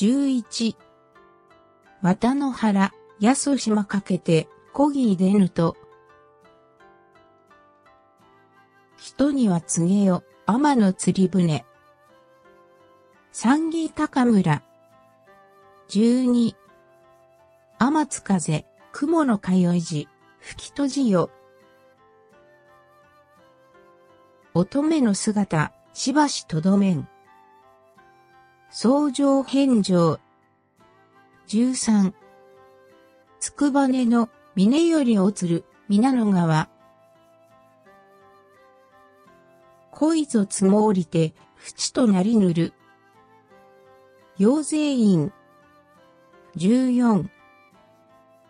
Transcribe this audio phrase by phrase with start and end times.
[0.00, 0.76] 11。
[2.02, 5.76] 綿の原、安島かけて、こぎ出ぬと。
[8.96, 11.64] 人には告げよ、天の釣り船。
[13.32, 14.62] 三木高村。
[15.88, 16.54] 12。
[17.80, 20.06] 天津風、雲の通い字、
[20.38, 21.28] 吹き閉じよ。
[24.54, 27.08] 乙女の姿、しばしとどめん。
[28.70, 30.20] 相乗返上。
[31.46, 32.12] 13。
[33.40, 36.68] つくばねの峰よりおつる、皆野川。
[39.90, 42.74] 恋ぞつもおりて、淵となりぬる。
[44.36, 45.32] 養税院。
[46.56, 47.26] 14。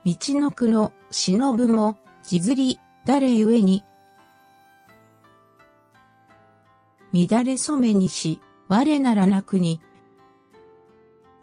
[0.04, 3.84] 道のくの忍ぶも、地ずり、誰ゆえに。
[7.12, 9.80] 乱れ染めにし、我ならなくに。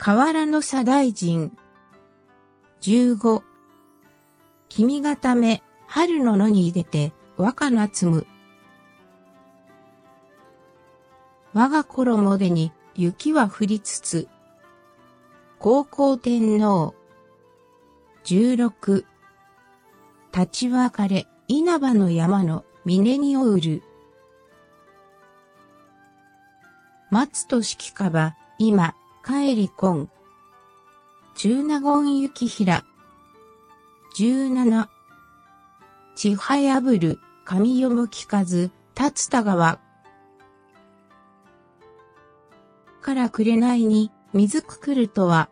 [0.05, 1.51] 河原の左大臣。
[2.81, 3.41] 15。
[4.69, 8.27] 君がため、春の野に出て、若菜摘む。
[11.53, 14.27] 我が衣でに、雪は降りつつ。
[15.57, 16.93] 高校天皇。
[18.25, 19.05] 16。
[20.31, 23.81] 立ち別れ、稲葉の山の峰におうる。
[27.09, 28.93] 松と四季かば、今、
[29.27, 30.09] 帰りこん。
[31.33, 32.85] 中納言幸平。
[34.15, 34.87] 17。
[36.13, 39.79] ちはやぶる、神読む聞かず、立田川。
[43.01, 45.49] からくれないに、水くくるとは。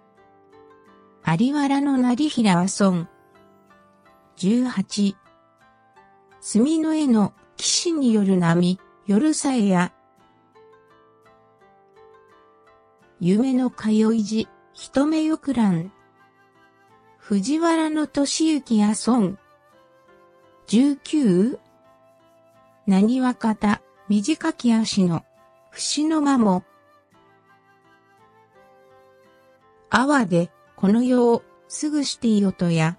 [1.25, 3.07] 有原の成平は孫。
[4.37, 5.15] 18。
[6.41, 9.93] 墨の絵の騎士による波、夜さえや。
[13.25, 15.93] 夢の通い字、一目よくらん。
[17.19, 19.37] 藤原の俊行や孫。
[20.67, 21.57] 19?
[22.85, 25.23] 何わ方、短き足の、
[25.71, 26.65] 節の間も。
[29.89, 32.97] あわで、この世を、すぐしていよとや。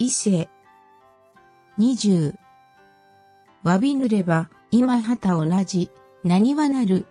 [0.00, 0.48] 伊勢。
[1.76, 2.34] 二十。
[3.62, 5.88] わびぬれば、今旗同じ、
[6.24, 7.06] 何はなる。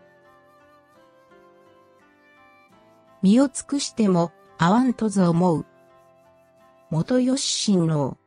[3.28, 5.66] 身を尽くしても、合わんとぞ思う。
[6.90, 8.18] 元吉親王。